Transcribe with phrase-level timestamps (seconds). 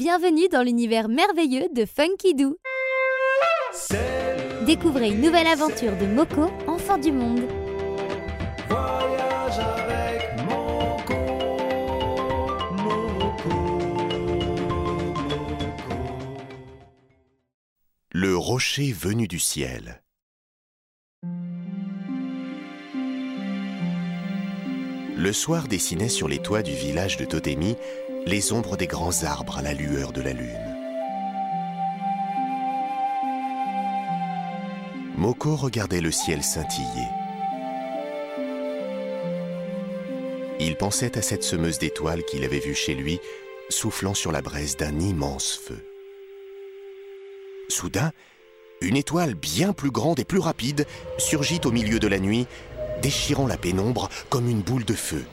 [0.00, 2.56] Bienvenue dans l'univers merveilleux de Funky Doo.
[4.64, 7.42] Découvrez une nouvelle aventure de Moko, enfant du monde.
[8.66, 11.14] Voyage avec Moko,
[12.78, 13.50] Moko,
[13.98, 15.90] Moko.
[18.10, 20.02] Le rocher venu du ciel.
[25.18, 27.76] Le soir dessinait sur les toits du village de Totemi
[28.26, 30.76] les ombres des grands arbres à la lueur de la lune.
[35.16, 37.08] Moko regardait le ciel scintiller.
[40.58, 43.18] Il pensait à cette semeuse d'étoiles qu'il avait vue chez lui,
[43.68, 45.78] soufflant sur la braise d'un immense feu.
[47.68, 48.12] Soudain,
[48.80, 50.86] une étoile bien plus grande et plus rapide
[51.18, 52.46] surgit au milieu de la nuit,
[53.02, 55.24] déchirant la pénombre comme une boule de feu.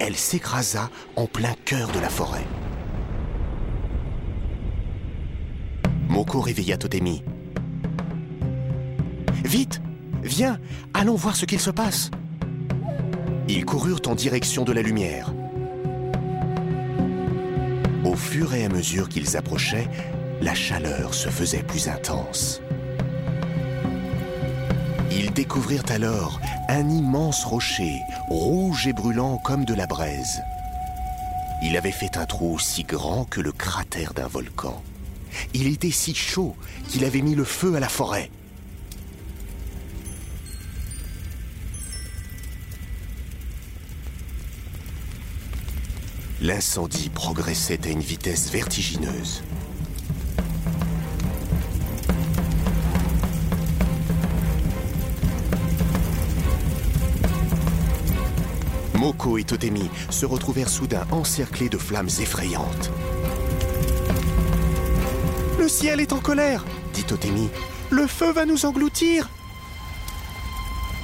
[0.00, 2.46] Elle s'écrasa en plein cœur de la forêt.
[6.08, 7.22] Moko réveilla Totemi.
[9.44, 9.80] Vite
[10.22, 10.58] Viens
[10.94, 12.10] Allons voir ce qu'il se passe
[13.48, 15.32] Ils coururent en direction de la lumière.
[18.04, 19.88] Au fur et à mesure qu'ils approchaient,
[20.40, 22.62] la chaleur se faisait plus intense.
[25.38, 30.42] Découvrirent alors un immense rocher, rouge et brûlant comme de la braise.
[31.62, 34.82] Il avait fait un trou aussi grand que le cratère d'un volcan.
[35.54, 36.56] Il était si chaud
[36.88, 38.32] qu'il avait mis le feu à la forêt.
[46.40, 49.44] L'incendie progressait à une vitesse vertigineuse.
[59.08, 62.90] Moko et Totemi se retrouvèrent soudain encerclés de flammes effrayantes.
[65.58, 67.48] Le ciel est en colère, dit Totemi.
[67.88, 69.30] Le feu va nous engloutir.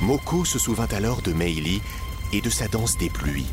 [0.00, 1.82] Moko se souvint alors de Meili
[2.32, 3.48] et de sa danse des pluies.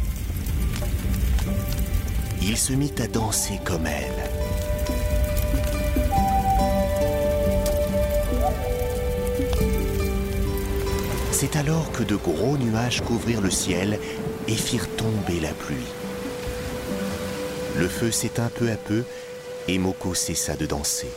[2.44, 4.30] Il se mit à danser comme elle.
[11.31, 14.00] C'est alors que de gros nuages couvrirent le ciel
[14.47, 15.75] et firent tomber la pluie.
[17.78, 19.03] Le feu s'éteint peu à peu
[19.67, 21.09] et Moko cessa de danser.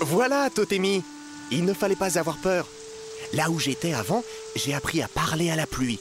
[0.00, 1.02] Voilà, Totemi
[1.50, 2.66] Il ne fallait pas avoir peur.
[3.32, 4.24] Là où j'étais avant,
[4.54, 5.98] j'ai appris à parler à la pluie.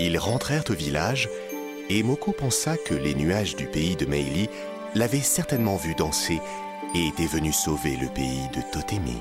[0.00, 1.28] Ils rentrèrent au village
[1.88, 4.48] et Moko pensa que les nuages du pays de Meili
[4.94, 6.40] l'avaient certainement vu danser
[6.94, 9.16] et étaient venus sauver le pays de Totemi.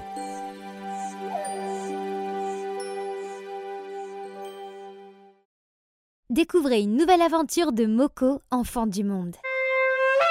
[6.30, 9.36] Découvrez une nouvelle aventure de Moko, enfant du monde.